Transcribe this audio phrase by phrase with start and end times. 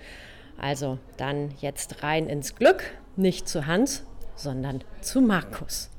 [0.61, 2.83] Also dann jetzt rein ins Glück,
[3.15, 4.03] nicht zu Hans,
[4.35, 5.89] sondern zu Markus.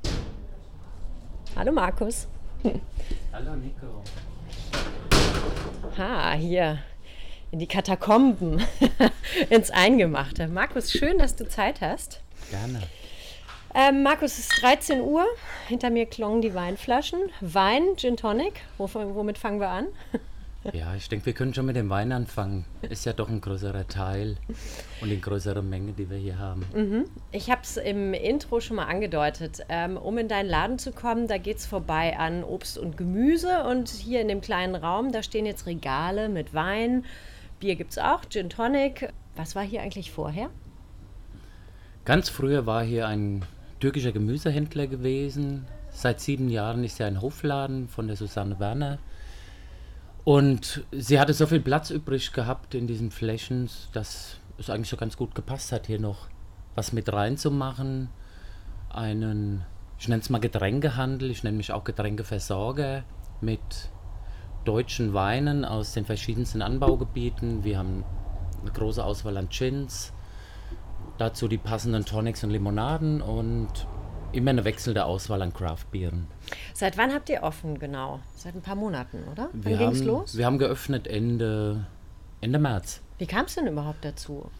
[1.56, 2.28] Hallo Markus.
[3.32, 4.04] Hallo Nico.
[5.98, 6.78] Ha, hier
[7.50, 8.62] in die Katakomben,
[9.50, 10.46] ins Eingemachte.
[10.46, 12.20] Markus, schön, dass du Zeit hast.
[12.50, 12.82] Gerne.
[13.74, 15.26] Ähm, Markus, es ist 13 Uhr.
[15.66, 17.18] Hinter mir klongen die Weinflaschen.
[17.40, 18.60] Wein, Gin Tonic.
[18.78, 19.88] Womit fangen wir an?
[20.72, 22.64] Ja, ich denke, wir können schon mit dem Wein anfangen.
[22.82, 24.36] Ist ja doch ein größerer Teil
[25.00, 26.64] und eine größere Menge, die wir hier haben.
[26.74, 27.04] Mhm.
[27.32, 29.64] Ich habe es im Intro schon mal angedeutet.
[29.68, 33.64] Ähm, um in deinen Laden zu kommen, da geht es vorbei an Obst und Gemüse.
[33.64, 37.04] Und hier in dem kleinen Raum, da stehen jetzt Regale mit Wein.
[37.58, 39.12] Bier gibt es auch, Gin Tonic.
[39.34, 40.48] Was war hier eigentlich vorher?
[42.04, 43.44] Ganz früher war hier ein
[43.80, 45.66] türkischer Gemüsehändler gewesen.
[45.90, 48.98] Seit sieben Jahren ist er ein Hofladen von der Susanne Werner.
[50.24, 54.96] Und sie hatte so viel Platz übrig gehabt in diesen Flächen, dass es eigentlich so
[54.96, 56.28] ganz gut gepasst hat, hier noch
[56.74, 58.08] was mit reinzumachen.
[58.88, 59.64] Einen,
[59.98, 63.02] ich nenne es mal Getränkehandel, ich nenne mich auch Getränkeversorger
[63.40, 63.60] mit
[64.64, 67.64] deutschen Weinen aus den verschiedensten Anbaugebieten.
[67.64, 68.04] Wir haben
[68.60, 70.12] eine große Auswahl an Gins,
[71.18, 73.88] dazu die passenden Tonics und Limonaden und
[74.32, 76.26] immer eine wechselnde Auswahl an Craftbieren.
[76.74, 78.20] Seit wann habt ihr offen genau?
[78.36, 79.48] Seit ein paar Monaten, oder?
[79.52, 80.36] Wann ging es los?
[80.36, 81.86] Wir haben geöffnet Ende,
[82.40, 83.00] Ende März.
[83.18, 84.50] Wie kam es denn überhaupt dazu?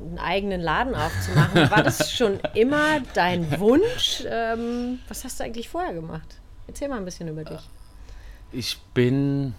[0.00, 1.70] einen eigenen Laden aufzumachen.
[1.70, 4.24] War das schon immer dein Wunsch?
[4.26, 6.40] Ähm, was hast du eigentlich vorher gemacht?
[6.66, 7.60] Erzähl mal ein bisschen über dich.
[8.52, 9.54] Ich bin,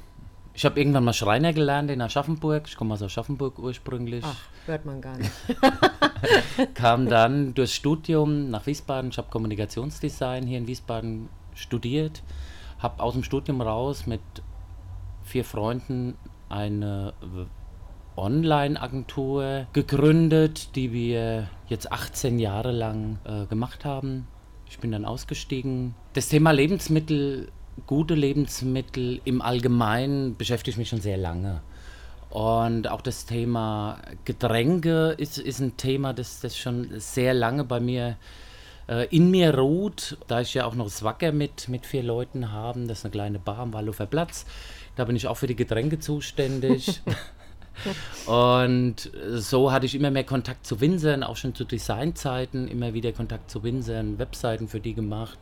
[0.54, 2.68] ich habe irgendwann mal Schreiner gelernt in Aschaffenburg.
[2.68, 4.24] Ich komme aus Aschaffenburg ursprünglich.
[4.26, 5.32] Ach, hört man gar nicht.
[6.74, 9.12] Kam dann durchs Studium nach Wiesbaden.
[9.12, 12.22] Ich habe Kommunikationsdesign hier in Wiesbaden studiert.
[12.80, 14.22] Habe aus dem Studium raus mit
[15.24, 16.16] vier Freunden
[16.50, 17.14] eine
[18.18, 24.28] Online-Agentur gegründet, die wir jetzt 18 Jahre lang äh, gemacht haben.
[24.70, 25.96] Ich bin dann ausgestiegen.
[26.14, 27.52] Das Thema Lebensmittel,
[27.86, 31.62] gute Lebensmittel im Allgemeinen beschäftigt mich schon sehr lange.
[32.30, 37.82] Und auch das Thema Getränke ist, ist ein Thema, das, das schon sehr lange bei
[37.82, 38.18] mir
[38.88, 40.18] äh, in mir ruht.
[40.28, 43.12] Da ich ja auch noch das Wacker mit, mit vier Leuten haben, das ist eine
[43.12, 44.46] kleine Bar am Wallofer Platz.
[44.96, 47.02] Da bin ich auch für die Getränke zuständig.
[48.26, 53.12] Und so hatte ich immer mehr Kontakt zu Winzern, auch schon zu Designzeiten, immer wieder
[53.12, 55.40] Kontakt zu Winzern, Webseiten für die gemacht,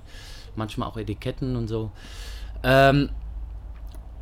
[0.55, 1.91] manchmal auch Etiketten und so.
[2.63, 3.09] Ähm,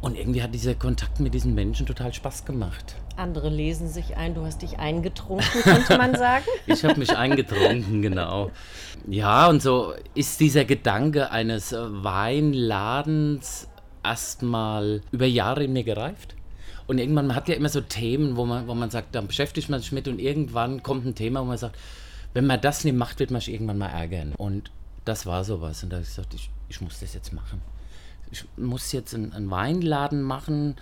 [0.01, 2.95] und irgendwie hat dieser Kontakt mit diesen Menschen total Spaß gemacht.
[3.15, 6.45] Andere lesen sich ein, du hast dich eingetrunken, könnte man sagen.
[6.67, 8.51] ich habe mich eingetrunken, genau.
[9.07, 13.67] Ja, und so ist dieser Gedanke eines Weinladens
[14.03, 16.35] erstmal über Jahre in mir gereift.
[16.87, 19.69] Und irgendwann, man hat ja immer so Themen, wo man, wo man sagt, dann beschäftigt
[19.69, 21.77] man sich mit und irgendwann kommt ein Thema, wo man sagt,
[22.33, 24.33] wenn man das nicht macht, wird man sich irgendwann mal ärgern.
[24.37, 24.71] Und
[25.05, 25.83] das war sowas.
[25.83, 27.61] Und da habe ich gesagt, ich, ich muss das jetzt machen
[28.31, 30.75] ich muss jetzt einen, einen Weinladen machen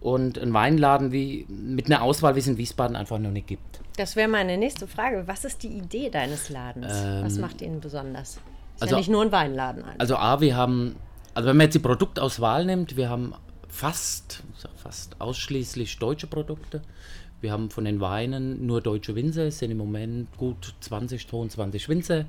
[0.00, 3.80] und einen Weinladen wie mit einer Auswahl, wie es in Wiesbaden einfach noch nicht gibt.
[3.96, 5.24] Das wäre meine nächste Frage.
[5.26, 6.92] Was ist die Idee deines Ladens?
[6.94, 8.34] Ähm, Was macht ihn besonders?
[8.76, 9.82] Ist also, ja nicht nur ein Weinladen.
[9.84, 10.00] Eigentlich.
[10.00, 10.96] Also A, wir haben,
[11.32, 13.34] also wenn man jetzt die Produktauswahl nimmt, wir haben
[13.74, 14.44] fast,
[14.76, 16.80] fast ausschließlich deutsche Produkte.
[17.40, 21.88] Wir haben von den Weinen nur deutsche Winzer, es sind im Moment gut 20, 22
[21.88, 22.24] Winzer.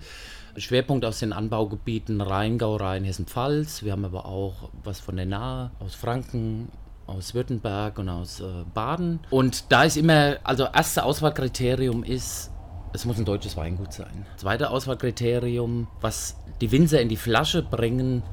[0.58, 3.84] Schwerpunkt aus den Anbaugebieten Rheingau, Rhein, Hessen-Pfalz.
[3.84, 6.70] Wir haben aber auch was von der Nahe, aus Franken,
[7.06, 9.20] aus Württemberg und aus äh, Baden.
[9.30, 12.52] Und da ist immer, also erste Auswahlkriterium ist,
[12.92, 14.26] es muss ein deutsches Weingut sein.
[14.38, 18.24] Zweite Auswahlkriterium, was die Winzer in die Flasche bringen,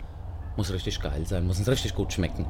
[0.56, 2.47] muss richtig geil sein, muss uns richtig gut schmecken.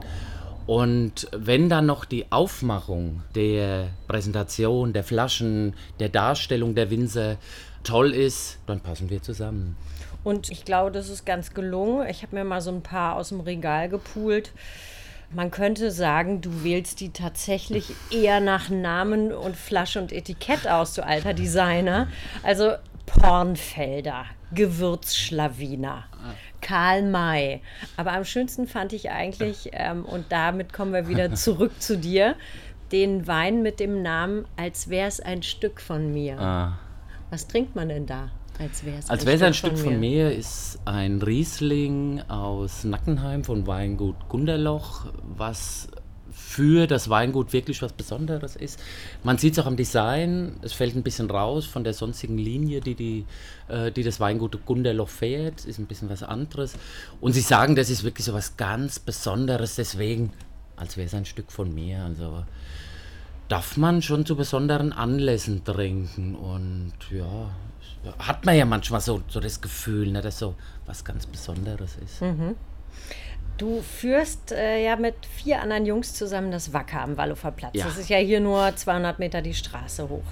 [0.66, 7.36] Und wenn dann noch die Aufmachung der Präsentation, der Flaschen, der Darstellung der Winzer
[7.82, 9.76] toll ist, dann passen wir zusammen.
[10.24, 12.06] Und ich glaube, das ist ganz gelungen.
[12.08, 14.52] Ich habe mir mal so ein paar aus dem Regal gepult.
[15.34, 20.94] Man könnte sagen, du wählst die tatsächlich eher nach Namen und Flasche und Etikett aus,
[20.94, 22.06] du alter Designer.
[22.42, 22.72] Also
[23.06, 26.04] Pornfelder, Gewürzschlawiner,
[26.62, 27.60] Karl May.
[27.96, 32.36] Aber am schönsten fand ich eigentlich, ähm, und damit kommen wir wieder zurück zu dir,
[32.92, 36.38] den Wein mit dem Namen, als wäre es ein Stück von mir.
[36.38, 36.78] Ah.
[37.30, 38.30] Was trinkt man denn da?
[38.58, 43.44] Als wäre es Als wäre es ein Stück von mir, ist ein Riesling aus Nackenheim
[43.44, 45.88] von Weingut Gunderloch, was
[46.32, 48.80] für das Weingut wirklich was Besonderes ist.
[49.22, 52.80] Man sieht es auch am Design, es fällt ein bisschen raus von der sonstigen Linie,
[52.80, 53.24] die, die,
[53.68, 56.74] äh, die das Weingut Gunderloch fährt, ist ein bisschen was anderes.
[57.20, 60.32] Und sie sagen, das ist wirklich so was ganz Besonderes, deswegen,
[60.76, 62.02] als wäre es ein Stück von mir.
[62.02, 62.44] Also
[63.48, 67.50] darf man schon zu besonderen Anlässen trinken und ja,
[68.18, 70.54] hat man ja manchmal so, so das Gefühl, ne, dass so
[70.86, 72.22] was ganz Besonderes ist.
[73.58, 77.74] Du führst äh, ja mit vier anderen Jungs zusammen das Wacker am Wallofer Platz.
[77.74, 77.84] Ja.
[77.84, 80.24] Das ist ja hier nur 200 Meter die Straße hoch.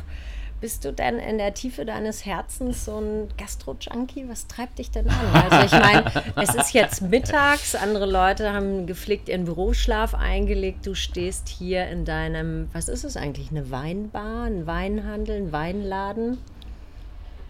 [0.61, 4.29] Bist du denn in der Tiefe deines Herzens so ein Gastro-Junkie?
[4.29, 5.17] Was treibt dich denn an?
[5.33, 6.05] Also ich meine,
[6.37, 10.87] es ist jetzt mittags, andere Leute haben gepflegt ihren Büroschlaf eingelegt.
[10.87, 16.37] Du stehst hier in deinem, was ist es eigentlich, eine Weinbar, ein Weinhandel, ein Weinladen?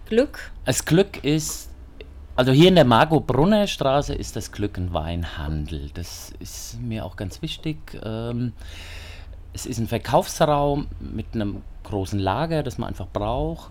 [0.09, 0.53] Glück?
[0.65, 1.70] Das Glück ist,
[2.41, 5.91] also hier in der Margot-Brunner Straße ist das Glück ein Weinhandel.
[5.93, 7.77] Das ist mir auch ganz wichtig.
[8.03, 8.55] Ähm,
[9.53, 13.71] es ist ein Verkaufsraum mit einem großen Lager, das man einfach braucht.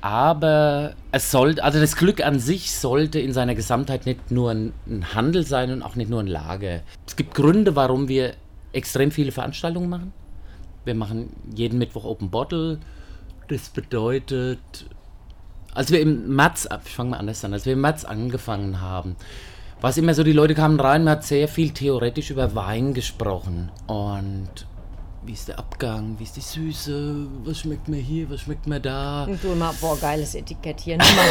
[0.00, 4.72] Aber es sollte, also das Glück an sich sollte in seiner Gesamtheit nicht nur ein,
[4.86, 6.80] ein Handel sein und auch nicht nur ein Lager.
[7.06, 8.32] Es gibt Gründe, warum wir
[8.72, 10.14] extrem viele Veranstaltungen machen.
[10.86, 12.78] Wir machen jeden Mittwoch Open Bottle.
[13.48, 14.86] Das bedeutet,
[15.74, 19.16] als wir im März, ich fange mal anders an, als wir im März angefangen haben,
[19.80, 22.94] war es immer so, die Leute kamen rein, man hat sehr viel theoretisch über Wein
[22.94, 23.70] gesprochen.
[23.86, 24.66] Und
[25.22, 28.80] wie ist der Abgang, wie ist die Süße, was schmeckt mir hier, was schmeckt mir
[28.80, 29.24] da.
[29.24, 31.22] Und du immer, boah, geiles Etikett hier, Nummer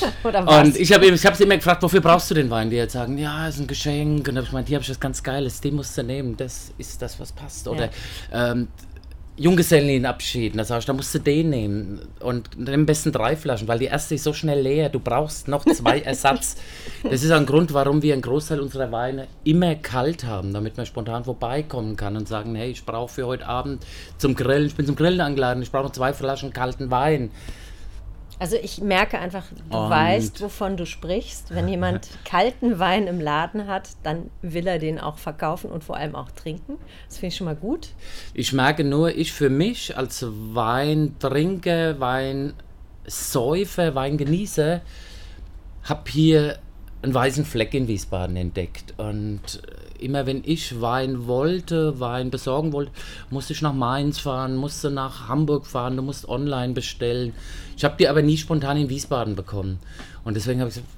[0.00, 0.12] 10.
[0.24, 0.66] Oder was?
[0.66, 2.70] Und ich habe ich hab sie immer gefragt, wofür brauchst du den Wein?
[2.70, 4.28] Die jetzt sagen, ja, ist ein Geschenk.
[4.28, 6.72] Und hab ich gemeint, hier habe ich was ganz Geiles, den musst du nehmen, das
[6.76, 7.68] ist das, was passt.
[7.68, 7.88] Oder
[8.32, 8.68] ähm,
[9.36, 12.00] Junggesellenabschied, da sag ich, da musst du den nehmen.
[12.20, 15.64] Und am besten drei Flaschen, weil die erste ist so schnell leer, du brauchst noch
[15.64, 16.56] zwei Ersatz.
[17.02, 20.84] Das ist ein Grund, warum wir einen Großteil unserer Weine immer kalt haben, damit man
[20.84, 23.84] spontan vorbeikommen kann und sagen, hey, ich brauche für heute Abend
[24.18, 27.30] zum Grillen, ich bin zum Grillen eingeladen, ich brauche noch zwei Flaschen kalten Wein.
[28.42, 31.54] Also ich merke einfach, du Und- weißt, wovon du sprichst.
[31.54, 35.94] Wenn jemand kalten Wein im Laden hat, dann will er den auch verkaufen und vor
[35.96, 36.76] allem auch trinken.
[37.06, 37.90] Das finde ich schon mal gut.
[38.34, 44.80] Ich merke nur, ich für mich als Weintrinker, Weinsäufer, Weingenießer,
[45.84, 46.58] habe hier
[47.02, 48.94] einen weißen Fleck in Wiesbaden entdeckt.
[48.96, 52.92] Und äh, immer wenn ich Wein wollte, Wein besorgen wollte,
[53.30, 57.32] musste ich nach Mainz fahren, musste nach Hamburg fahren, du musst online bestellen.
[57.76, 59.78] Ich habe die aber nie spontan in Wiesbaden bekommen.
[60.24, 60.92] Und deswegen habe ich gesagt,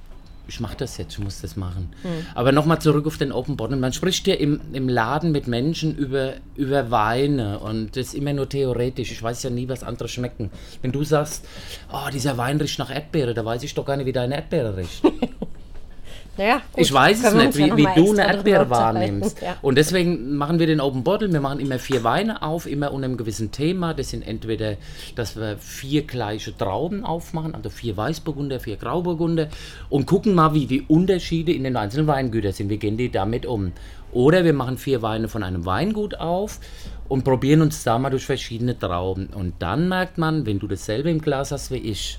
[0.47, 1.91] ich mache das jetzt, ich muss das machen.
[2.35, 3.77] Aber nochmal zurück auf den Open Bottle.
[3.77, 8.33] Man spricht ja im, im Laden mit Menschen über, über Weine und das ist immer
[8.33, 9.11] nur theoretisch.
[9.11, 10.51] Ich weiß ja nie, was andere schmecken.
[10.83, 11.47] Wenn du sagst,
[11.91, 14.77] oh, dieser Wein riecht nach Erdbeere, da weiß ich doch gar nicht, wie deine Erdbeere
[14.77, 15.03] riecht.
[16.37, 19.41] Naja, gut, Ich weiß es wir nicht, wie, wie du eine Erdbeere wahrnimmst.
[19.41, 19.57] Ja.
[19.63, 21.33] Und deswegen machen wir den Open Bottle.
[21.33, 23.95] Wir machen immer vier Weine auf, immer unter einem gewissen Thema.
[23.95, 24.77] Das sind entweder,
[25.15, 29.49] dass wir vier gleiche Trauben aufmachen, also vier Weißburgunder, vier Grauburgunder
[29.91, 32.69] und gucken mal, wie die Unterschiede in den einzelnen Weingütern sind.
[32.69, 33.73] Wie gehen die damit um?
[34.13, 36.61] Oder wir machen vier Weine von einem Weingut auf
[37.09, 39.27] und probieren uns da mal durch verschiedene Trauben.
[39.27, 42.19] Und dann merkt man, wenn du dasselbe im Glas hast wie ich,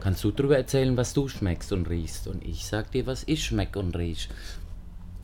[0.00, 2.28] kannst du darüber erzählen, was du schmeckst und riechst.
[2.28, 4.28] Und ich sag dir, was ich schmecke und riech.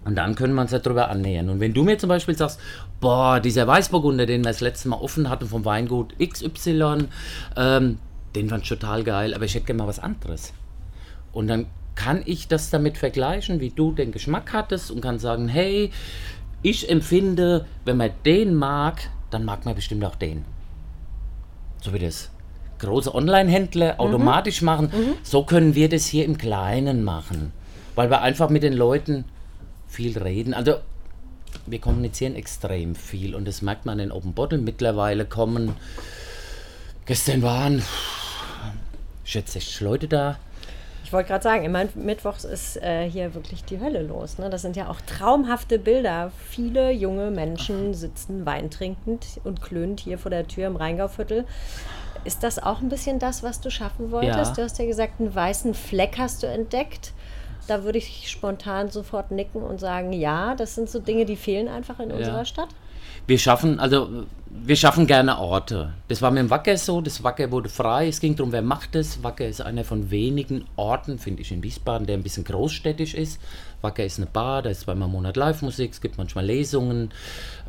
[0.04, 1.48] Und dann können wir uns darüber annähern.
[1.48, 2.60] Und wenn du mir zum Beispiel sagst,
[3.00, 7.08] boah, dieser Weißburgunder, den wir das letzte Mal offen hatten vom Weingut XY,
[7.56, 7.98] ähm,
[8.34, 10.52] den fand ich total geil, aber ich hätte gerne mal was anderes.
[11.32, 15.48] Und dann kann ich das damit vergleichen, wie du den Geschmack hattest und kann sagen,
[15.48, 15.90] hey,
[16.62, 20.44] ich empfinde, wenn man den mag, dann mag man bestimmt auch den.
[21.80, 22.30] So wie das
[22.84, 24.90] große Online-Händler automatisch machen,
[25.22, 27.52] so können wir das hier im Kleinen machen.
[27.94, 29.24] Weil wir einfach mit den Leuten
[29.86, 30.54] viel reden.
[30.54, 30.76] Also
[31.66, 34.58] wir kommunizieren extrem viel und das merkt man in Open Bottle.
[34.58, 35.76] Mittlerweile kommen,
[37.06, 37.82] gestern waren,
[39.24, 40.38] ich schätze 60 Leute da.
[41.04, 44.38] Ich wollte gerade sagen, immer Mittwochs ist äh, hier wirklich die Hölle los.
[44.38, 44.48] Ne?
[44.50, 46.32] Das sind ja auch traumhafte Bilder.
[46.48, 51.44] Viele junge Menschen sitzen weintrinkend und klönend hier vor der Tür im Rheingauviertel.
[52.24, 54.50] Ist das auch ein bisschen das, was du schaffen wolltest?
[54.50, 54.54] Ja.
[54.54, 57.12] Du hast ja gesagt, einen weißen Fleck hast du entdeckt.
[57.66, 61.68] Da würde ich spontan sofort nicken und sagen, ja, das sind so Dinge, die fehlen
[61.68, 62.68] einfach in unserer Stadt.
[63.26, 64.26] Wir schaffen, also
[64.62, 65.94] wir schaffen gerne Orte.
[66.06, 68.06] Das war mit dem Wacker so, das Wacker wurde frei.
[68.06, 69.22] Es ging darum, wer macht es.
[69.22, 73.40] Wacker ist einer von wenigen Orten, finde ich, in Wiesbaden, der ein bisschen großstädtisch ist.
[73.84, 77.10] Wacker ist eine Bar, da ist zweimal im Monat Live-Musik, es gibt manchmal Lesungen,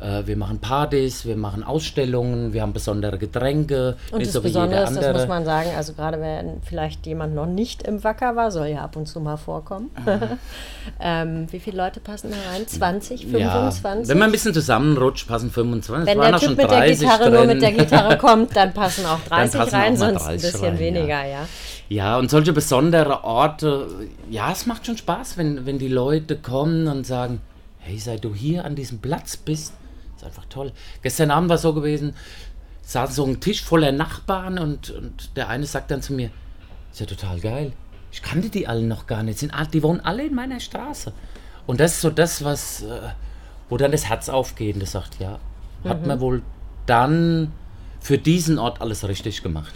[0.00, 3.96] äh, wir machen Partys, wir machen Ausstellungen, wir haben besondere Getränke.
[4.10, 7.46] Und das so Besondere ist, das muss man sagen, also gerade wenn vielleicht jemand noch
[7.46, 9.90] nicht im Wacker war, soll ja ab und zu mal vorkommen.
[11.00, 12.66] ähm, wie viele Leute passen da rein?
[12.66, 14.08] 20, ja, 25?
[14.08, 16.06] wenn man ein bisschen zusammenrutscht, passen 25.
[16.06, 17.48] Wenn der auch Typ schon mit der 30 Gitarre nur drin.
[17.48, 20.64] mit der Gitarre kommt, dann passen auch 30 passen rein, auch sonst ein 30 bisschen
[20.64, 20.80] rein, ja.
[20.80, 21.48] weniger, ja.
[21.88, 23.88] Ja, und solche besondere Orte,
[24.28, 27.40] ja, es macht schon Spaß, wenn, wenn die Leute kommen und sagen,
[27.78, 29.72] hey, seit du hier an diesem Platz bist,
[30.16, 30.72] ist einfach toll.
[31.02, 32.14] Gestern Abend war es so gewesen,
[32.82, 36.30] saß so ein Tisch voller Nachbarn und, und der eine sagt dann zu mir,
[36.90, 37.72] ist ja total geil.
[38.10, 39.38] Ich kannte die alle noch gar nicht.
[39.38, 41.12] Sind, die wohnen alle in meiner Straße.
[41.66, 43.00] Und das ist so das, was, äh,
[43.68, 45.38] wo dann das Herz aufgeht und das sagt, ja,
[45.84, 46.42] hat man wohl
[46.86, 47.52] dann
[48.00, 49.74] für diesen Ort alles richtig gemacht.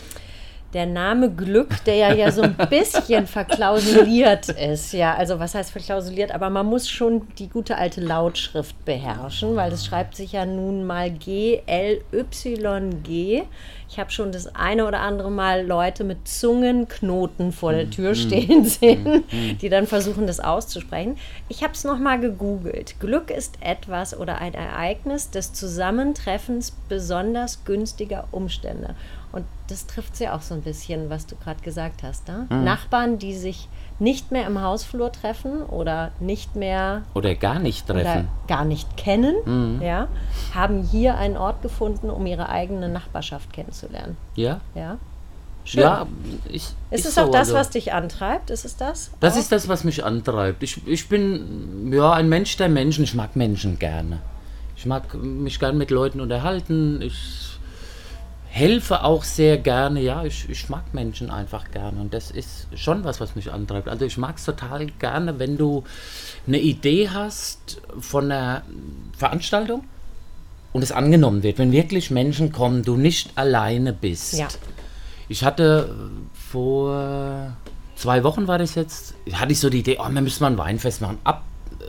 [0.72, 5.72] Der Name Glück, der ja, ja so ein bisschen verklausuliert ist, ja, also was heißt
[5.72, 10.46] verklausuliert, aber man muss schon die gute alte Lautschrift beherrschen, weil das schreibt sich ja
[10.46, 12.12] nun mal G-L-Y-G.
[13.90, 18.64] Ich habe schon das eine oder andere Mal Leute mit Zungenknoten vor der Tür stehen
[18.64, 19.24] sehen,
[19.60, 21.16] die dann versuchen, das auszusprechen.
[21.48, 23.00] Ich habe es nochmal gegoogelt.
[23.00, 28.94] Glück ist etwas oder ein Ereignis des Zusammentreffens besonders günstiger Umstände.
[29.32, 32.26] Und das trifft ja auch so ein bisschen, was du gerade gesagt hast.
[32.26, 32.46] Ne?
[32.48, 33.68] Nachbarn, die sich
[34.00, 38.28] nicht mehr im Hausflur treffen oder nicht mehr Oder gar nicht treffen.
[38.48, 40.08] gar nicht kennen, ja,
[40.54, 43.79] haben hier einen Ort gefunden, um ihre eigene Nachbarschaft kennenzulernen.
[44.36, 44.98] Ja, Ja?
[45.64, 45.82] Schön.
[45.82, 46.06] ja,
[46.48, 47.54] ich, ist es so, auch das, also.
[47.54, 48.50] was dich antreibt?
[48.50, 49.10] Ist es das?
[49.20, 49.38] Das auch?
[49.38, 50.62] ist das, was mich antreibt.
[50.62, 53.04] Ich, ich bin ja ein Mensch der Menschen.
[53.04, 54.20] Ich mag Menschen gerne.
[54.76, 57.02] Ich mag mich gerne mit Leuten unterhalten.
[57.02, 57.58] Ich
[58.48, 60.00] helfe auch sehr gerne.
[60.00, 62.00] Ja, ich, ich mag Menschen einfach gerne.
[62.00, 63.88] Und das ist schon was, was mich antreibt.
[63.88, 65.84] Also ich mag es total gerne, wenn du
[66.46, 68.62] eine Idee hast von einer
[69.16, 69.84] Veranstaltung
[70.72, 71.58] und es angenommen wird.
[71.58, 74.34] Wenn wirklich Menschen kommen, du nicht alleine bist.
[74.34, 74.48] Ja.
[75.28, 77.56] Ich hatte äh, vor
[77.96, 80.58] zwei Wochen war das jetzt, hatte ich so die Idee, oh, wir müssen mal ein
[80.58, 81.18] Weinfest machen.
[81.24, 81.44] Ab,
[81.80, 81.84] äh,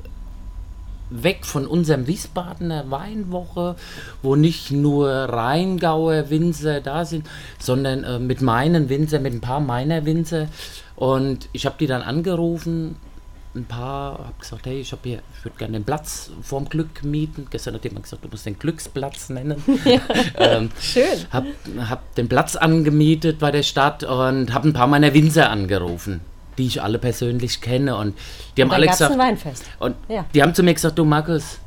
[1.10, 3.76] weg von unserem Wiesbadener Weinwoche,
[4.22, 7.28] wo nicht nur Rheingauer Winzer da sind,
[7.60, 10.48] sondern äh, mit meinen Winzer, mit ein paar meiner Winzer.
[10.96, 12.96] Und ich habe die dann angerufen,
[13.54, 17.04] ein paar, habe gesagt, hey, ich habe hier, ich würde gerne den Platz vorm Glück
[17.04, 17.48] mieten.
[17.50, 19.62] Gestern hat jemand gesagt, du musst den Glücksplatz nennen.
[20.38, 21.04] ähm, Schön.
[21.32, 21.46] hab,
[21.90, 26.22] hab den Platz angemietet bei der Stadt und habe ein paar meiner Winzer angerufen,
[26.58, 27.98] die ich alle persönlich kenne.
[27.98, 28.18] Und
[28.56, 29.66] die haben alle gesagt, ein Weinfest.
[29.80, 30.26] und Ja.
[30.34, 31.60] die haben zu mir gesagt, du Markus,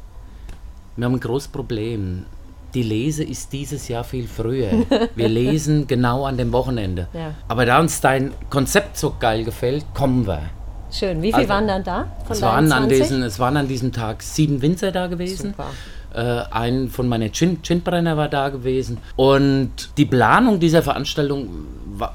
[0.96, 2.24] wir haben ein großes Problem.
[2.72, 4.70] Die Lese ist dieses Jahr viel früher.
[5.14, 7.06] Wir lesen genau an dem Wochenende.
[7.12, 7.34] Ja.
[7.46, 10.50] Aber da uns dein Konzept so geil gefällt, kommen wir.
[10.94, 11.22] Schön.
[11.22, 12.06] Wie viele Also, waren dann da?
[12.28, 12.98] Es waren, an 20?
[12.98, 15.54] diesen, es waren an diesem Tag sieben Winzer da gewesen.
[15.56, 15.70] Super.
[16.14, 18.98] Äh, ein von meinen Gin, Ginbrenner war da gewesen.
[19.16, 21.48] Und die Planung dieser Veranstaltung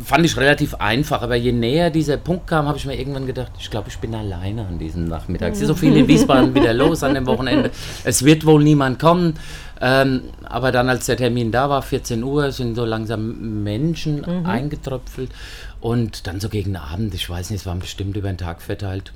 [0.04, 1.22] fand ich relativ einfach.
[1.22, 4.14] Aber je näher dieser Punkt kam, habe ich mir irgendwann gedacht, ich glaube, ich bin
[4.16, 5.54] alleine an diesem Nachmittag.
[5.54, 7.72] Es ist so viel in Wiesbaden wieder los an dem Wochenende.
[8.04, 9.36] Es wird wohl niemand kommen.
[9.82, 15.32] Ähm, aber dann, als der Termin da war, 14 Uhr, sind so langsam Menschen eingetröpfelt.
[15.80, 19.14] Und dann so gegen Abend, ich weiß nicht, es waren bestimmt über den Tag verteilt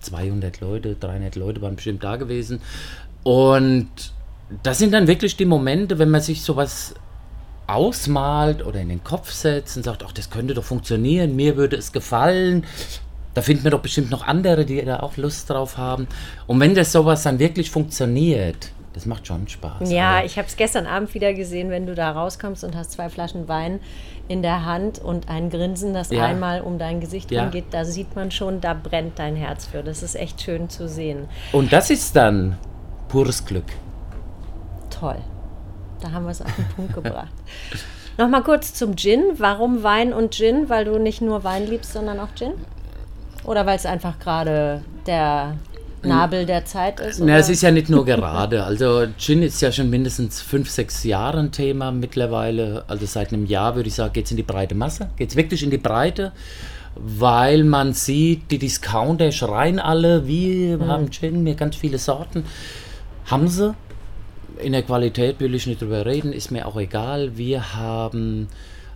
[0.00, 2.60] 200 Leute, 300 Leute waren bestimmt da gewesen.
[3.22, 3.88] Und
[4.62, 6.94] das sind dann wirklich die Momente, wenn man sich sowas
[7.66, 11.76] ausmalt oder in den Kopf setzt und sagt, ach, das könnte doch funktionieren, mir würde
[11.76, 12.64] es gefallen.
[13.34, 16.06] Da finden wir doch bestimmt noch andere, die da auch Lust drauf haben.
[16.46, 19.90] Und wenn das sowas dann wirklich funktioniert, das macht schon Spaß.
[19.90, 22.92] Ja, Also, ich habe es gestern Abend wieder gesehen, wenn du da rauskommst und hast
[22.92, 23.80] zwei Flaschen Wein
[24.28, 26.24] in der Hand und ein Grinsen, das Ja.
[26.24, 27.42] einmal um dein Gesicht Ja.
[27.42, 29.82] rumgeht, da sieht man schon, da brennt dein Herz für.
[29.82, 31.28] Das ist echt schön zu sehen.
[31.52, 32.56] und das ist dann
[33.08, 33.66] pures Glück.
[34.88, 35.18] Toll.
[36.06, 37.32] Da haben wir es auf den Punkt gebracht.
[38.18, 39.22] Nochmal kurz zum Gin.
[39.38, 40.68] Warum Wein und Gin?
[40.68, 42.52] Weil du nicht nur Wein liebst, sondern auch Gin?
[43.44, 45.54] Oder weil es einfach gerade der
[46.02, 47.20] Nabel der Zeit ist?
[47.20, 48.64] Na, es ist ja nicht nur gerade.
[48.64, 52.84] Also Gin ist ja schon mindestens fünf, sechs Jahre ein Thema mittlerweile.
[52.88, 55.10] Also seit einem Jahr würde ich sagen, geht es in die breite Masse.
[55.16, 56.32] Geht es wirklich in die Breite,
[56.94, 60.86] weil man sieht, die Discounter schreien alle, wir Mhm.
[60.88, 62.44] haben Gin, wir ganz viele Sorten.
[63.26, 63.74] Haben sie.
[64.58, 67.36] In der Qualität will ich nicht drüber reden, ist mir auch egal.
[67.36, 68.48] Wir haben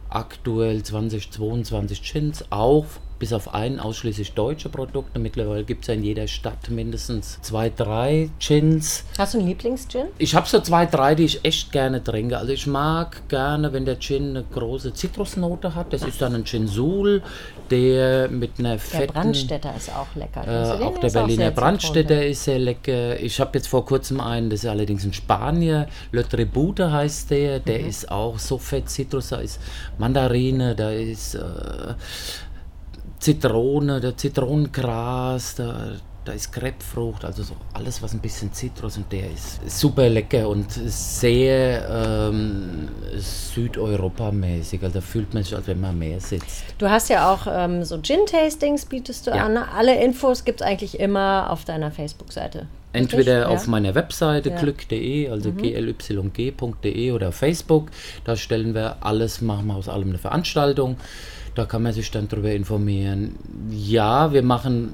[0.08, 2.86] aktuell 20, 22 Gins, auch
[3.20, 5.20] bis auf einen ausschließlich deutsche Produkte.
[5.20, 9.04] Mittlerweile gibt es ja in jeder Stadt mindestens zwei, drei Gins.
[9.16, 10.06] Hast du einen Lieblings-Gin?
[10.18, 12.38] Ich habe so zwei, drei, die ich echt gerne trinke.
[12.38, 15.92] Also ich mag gerne, wenn der Gin eine große Zitrusnote hat.
[15.92, 17.22] Das ist dann ein Gin Sul,
[17.70, 19.12] der mit einer Der fetten...
[19.12, 20.46] Brandstätter ist auch lecker.
[20.48, 23.20] Äh, auch der Berliner sehr Brandstätter ist sehr lecker.
[23.20, 27.60] Ich habe jetzt vor kurzem einen, das ist allerdings ein Spanier, Le Tribute heißt der.
[27.60, 27.88] Der Mhm.
[27.88, 29.60] ist auch so fett Zitrus, da ist
[29.98, 31.40] Mandarine, da ist äh,
[33.20, 35.92] Zitrone, der Zitronengras, da,
[36.24, 40.48] da ist Grapefrucht, also so alles, was ein bisschen Zitrus und der ist super lecker
[40.48, 44.82] und sehr ähm, Südeuropamäßig.
[44.82, 46.64] Also da fühlt man sich, als wenn man am Meer sitzt.
[46.78, 49.44] Du hast ja auch ähm, so Gin-Tastings, bietest du Ja.
[49.46, 49.56] an.
[49.56, 52.66] Alle Infos gibt es eigentlich immer auf deiner Facebook-Seite.
[52.92, 53.54] Entweder Richtig?
[53.56, 53.70] auf Ja.
[53.70, 54.56] meiner Webseite Ja.
[54.56, 54.60] Mhm.
[54.60, 57.90] glück.de, also glyg.de oder auf Facebook.
[58.24, 60.96] Da stellen wir alles, machen wir aus allem eine Veranstaltung.
[61.54, 63.36] Da kann man sich dann darüber informieren.
[63.70, 64.92] Ja, wir machen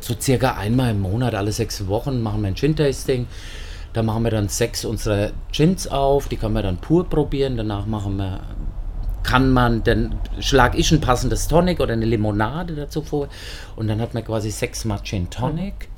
[0.00, 3.26] so circa einmal im Monat, alle sechs Wochen, machen wir ein Gin-Tasting.
[3.92, 7.56] Da machen wir dann sechs unserer Gins auf, die kann man dann pur probieren.
[7.56, 8.40] Danach machen wir,
[9.22, 13.28] kann man, dann schlage ich ein passendes Tonic oder eine Limonade dazu vor.
[13.76, 15.88] Und dann hat man quasi sechsmal Gin Tonic.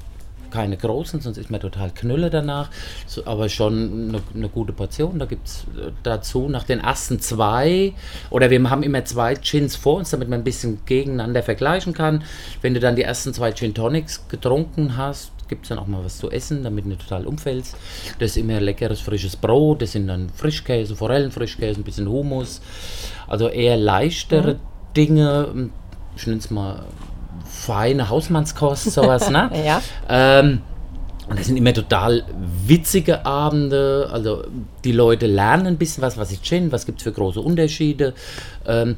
[0.54, 2.70] Keine großen, sonst ist man total knülle danach.
[3.08, 5.18] So, aber schon eine, eine gute Portion.
[5.18, 5.64] Da gibt es
[6.04, 7.92] dazu nach den ersten zwei,
[8.30, 12.22] oder wir haben immer zwei Gins vor uns, damit man ein bisschen gegeneinander vergleichen kann.
[12.62, 16.04] Wenn du dann die ersten zwei Gin Tonics getrunken hast, gibt es dann auch mal
[16.04, 17.76] was zu essen, damit du nicht total umfällst.
[18.20, 19.82] Das ist immer leckeres, frisches Brot.
[19.82, 22.60] Das sind dann Frischkäse, Forellenfrischkäse, ein bisschen Hummus.
[23.26, 24.60] Also eher leichtere
[24.96, 25.70] Dinge.
[26.16, 26.84] Ich nenne es mal
[27.64, 29.50] feine Hausmannskost, sowas, ne?
[29.64, 29.82] Ja.
[30.08, 30.60] Ähm,
[31.28, 32.24] und das sind immer total
[32.66, 34.10] witzige Abende.
[34.12, 34.44] Also
[34.84, 38.12] die Leute lernen ein bisschen was, was ist Gin, was gibt es für große Unterschiede.
[38.66, 38.96] Ähm,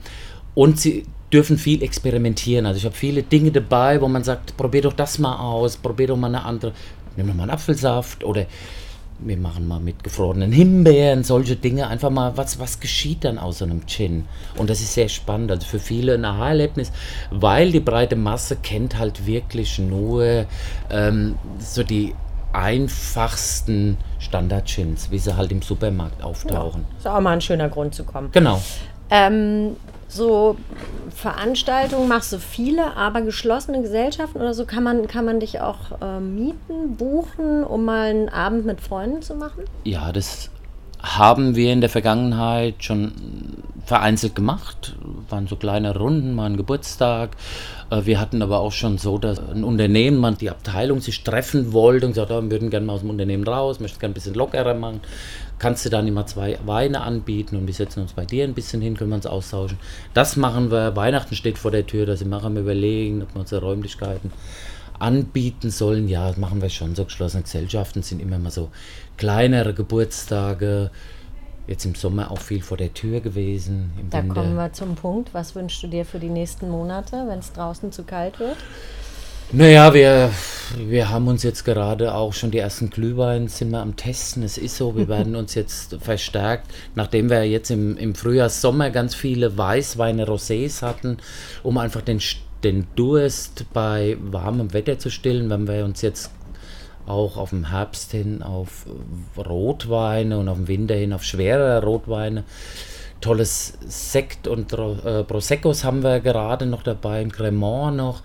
[0.55, 2.67] und sie dürfen viel experimentieren.
[2.67, 6.09] Also ich habe viele Dinge dabei, wo man sagt, probier doch das mal aus, probier
[6.09, 6.73] doch mal eine andere,
[7.17, 8.47] nimm doch mal einen Apfelsaft oder
[9.19, 13.59] wir machen mal mit gefrorenen Himbeeren, solche Dinge, einfach mal, was, was geschieht dann aus
[13.59, 14.27] so einem Gin?
[14.57, 16.93] Und das ist sehr spannend, also für viele ein Aha-Erlebnis,
[17.31, 20.47] weil die breite Masse kennt halt wirklich nur
[20.91, 22.15] ähm, so die
[22.53, 26.85] einfachsten Standard-Gins, wie sie halt im Supermarkt auftauchen.
[26.97, 28.31] Ist auch mal ein schöner Grund zu kommen.
[28.33, 28.63] Genau.
[29.11, 29.77] Ähm,
[30.17, 30.57] so
[31.15, 36.01] Veranstaltungen machst du viele, aber geschlossene Gesellschaften oder so kann man, kann man dich auch
[36.01, 39.65] äh, mieten, buchen, um mal einen Abend mit Freunden zu machen?
[39.85, 40.51] Ja, das
[41.07, 43.13] haben wir in der Vergangenheit schon
[43.85, 44.97] vereinzelt gemacht.
[45.29, 47.37] Waren so kleine Runden, mal ein Geburtstag.
[47.91, 51.73] Äh, Wir hatten aber auch schon so, dass ein Unternehmen, man die Abteilung sich treffen
[51.73, 54.15] wollte und gesagt, oh, wir würden gerne mal aus dem Unternehmen raus, möchten gerne ein
[54.15, 55.01] bisschen lockerer machen.
[55.59, 58.83] Kannst du dann immer zwei Weine anbieten und wir setzen uns bei dir ein bisschen
[58.83, 59.79] hin, können wir uns austauschen.
[60.13, 60.97] Das machen wir.
[60.97, 64.33] Weihnachten steht vor der Tür, da sind wir am überlegen, ob wir unsere Räumlichkeiten
[64.99, 66.09] anbieten sollen.
[66.09, 66.95] Ja, das machen wir schon.
[66.95, 68.71] So geschlossene Gesellschaften sind immer mal so
[69.17, 70.91] kleinere Geburtstage.
[71.67, 73.91] Jetzt im Sommer auch viel vor der Tür gewesen.
[74.11, 74.35] Da Winter.
[74.35, 75.35] kommen wir zum Punkt.
[75.35, 78.57] Was wünschst du dir für die nächsten Monate, wenn es draußen zu kalt wird?
[79.53, 80.31] Naja, wir,
[80.77, 84.43] wir haben uns jetzt gerade auch schon die ersten Glühwein sind wir am Testen.
[84.43, 88.91] Es ist so, wir werden uns jetzt verstärkt, nachdem wir jetzt im, im Frühjahr, Sommer
[88.91, 91.19] ganz viele Weißweine, Rosés hatten,
[91.63, 92.21] um einfach den,
[92.67, 96.31] den Durst bei warmem Wetter zu stillen, wenn wir uns jetzt
[97.07, 98.87] auch auf dem Herbst hin auf
[99.37, 102.43] Rotweine und auf den Winter hin auf schwerere Rotweine.
[103.21, 108.23] Tolles Sekt und äh, Proseccos haben wir gerade noch dabei, ein Cremant noch,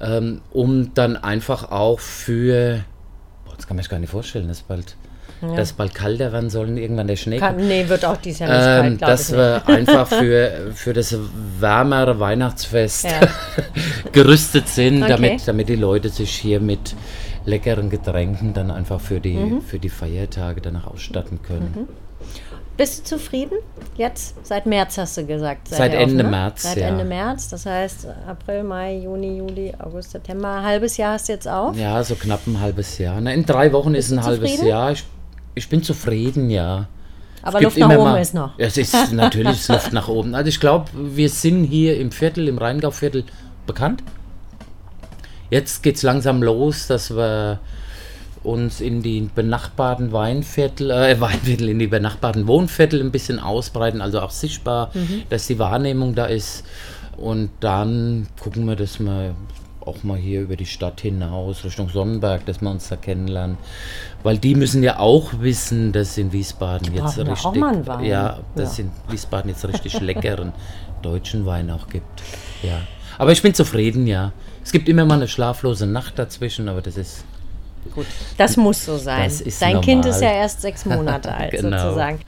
[0.00, 2.84] ähm, um dann einfach auch für,
[3.46, 4.96] boah, das kann man sich gar nicht vorstellen, dass bald,
[5.56, 8.48] dass bald kalter werden sollen, irgendwann der Schnee Kann, nee, wird auch dieses Jahr
[8.82, 11.16] nicht ähm, kalt, dass wir einfach für, für das
[11.60, 13.20] wärmere Weihnachtsfest Ja.
[14.12, 15.12] gerüstet sind, Okay.
[15.12, 16.94] damit, damit die Leute sich hier mit
[17.46, 19.60] leckeren Getränken dann einfach für die, Mhm.
[19.62, 21.88] für die Feiertage danach ausstatten können.
[22.76, 23.58] Bist du zufrieden?
[23.96, 24.34] Jetzt?
[24.44, 25.68] Seit März hast du gesagt.
[25.68, 26.30] Seit ihr Ende ne?
[26.30, 26.88] März, Seit ja.
[26.88, 30.48] Ende März, das heißt April, Mai, Juni, Juli, August, September.
[30.56, 31.76] Ein halbes Jahr hast du jetzt auf.
[31.76, 33.20] Ja, so knapp ein halbes Jahr.
[33.20, 34.60] Na, in drei Wochen ist du ein halbes?
[34.60, 34.90] Jahr.
[34.90, 35.04] Ich,
[35.54, 36.88] ich bin zufrieden, ja.
[37.42, 38.52] Aber Luft nach oben mal- ist noch.
[38.58, 40.34] Es ist natürlich ist Luft nach oben.
[40.34, 43.24] Also ich glaube, wir sind hier im Viertel, im Rheingauviertel
[43.66, 44.02] bekannt.
[45.50, 47.60] Jetzt geht es langsam los, dass wir
[48.42, 54.20] uns in die benachbarten Weinviertel, äh, Weinviertel, in die benachbarten Wohnviertel ein bisschen ausbreiten, also
[54.20, 54.90] auch sichtbar,
[55.30, 56.64] dass die Wahrnehmung da ist.
[57.16, 59.34] Und dann gucken wir, dass wir
[59.86, 63.56] auch mal hier über die Stadt hinaus, Richtung Sonnenberg, dass wir uns da kennenlernen.
[64.22, 68.78] Weil die müssen ja auch wissen, dass in Wiesbaden jetzt ja auch richtig, ja, dass
[68.78, 68.84] Ja.
[68.84, 70.52] in Wiesbaden jetzt richtig leckeren
[71.02, 72.22] deutschen Wein auch gibt.
[72.62, 72.80] Ja.
[73.18, 74.32] Aber ich bin zufrieden, ja.
[74.64, 77.24] Es gibt immer mal eine schlaflose Nacht dazwischen, aber das ist
[78.38, 79.30] Das muss so sein.
[79.60, 80.10] Dein Kind normal.
[80.10, 81.78] ist ja erst sechs Monate alt, Genau.
[81.78, 82.20] sozusagen.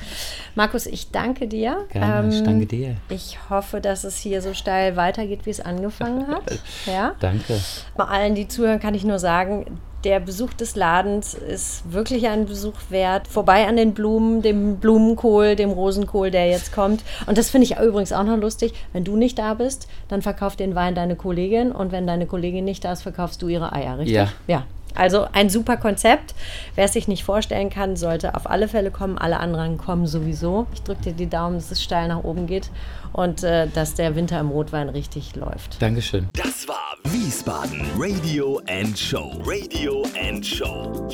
[0.55, 1.85] Markus, ich danke dir.
[1.93, 2.97] Ähm, Gerne, ich danke dir.
[3.09, 6.43] Ich hoffe, dass es hier so steil weitergeht, wie es angefangen hat.
[6.87, 7.15] Ja.
[7.21, 7.59] Danke.
[7.97, 9.67] Bei allen, die zuhören, kann ich nur sagen,
[10.05, 13.27] der Besuch des Ladens ist wirklich ein Besuch wert.
[13.27, 17.03] Vorbei an den Blumen, dem Blumenkohl, dem Rosenkohl, der jetzt kommt.
[17.27, 18.73] Und das finde ich übrigens auch noch lustig.
[18.93, 21.73] Wenn du nicht da bist, dann verkauft den Wein deine Kollegin.
[21.73, 24.15] Und wenn deine Kollegin nicht da ist, verkaufst du ihre Eier, richtig?
[24.15, 24.29] Ja.
[24.47, 24.65] Ja.
[24.97, 26.35] Also ein super Konzept.
[26.75, 29.19] Wer es sich nicht vorstellen kann, sollte auf alle Fälle kommen.
[29.19, 30.67] Alle anderen kommen sowieso.
[30.73, 32.71] Ich drücke dir die Daumen, dass es steil nach oben geht
[33.13, 35.81] und äh, dass der Winter im Rotwein richtig läuft.
[35.81, 36.29] Dankeschön.
[36.35, 39.41] Das war Wiesbaden Radio and Show.
[39.45, 41.09] Radio and Show.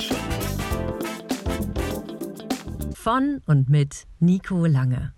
[2.94, 5.10] Von und mit Nico Lange.